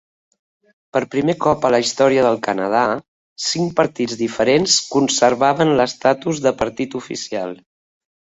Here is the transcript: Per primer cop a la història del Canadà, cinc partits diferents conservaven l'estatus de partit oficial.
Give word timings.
Per 0.95 1.01
primer 1.15 1.33
cop 1.43 1.65
a 1.67 1.69
la 1.73 1.79
història 1.83 2.23
del 2.27 2.39
Canadà, 2.47 2.79
cinc 3.49 3.75
partits 3.81 4.17
diferents 4.23 4.79
conservaven 4.95 5.75
l'estatus 5.81 6.41
de 6.47 6.55
partit 6.65 6.97
oficial. 7.01 7.55